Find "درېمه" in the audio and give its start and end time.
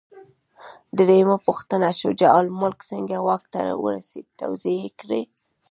0.97-1.37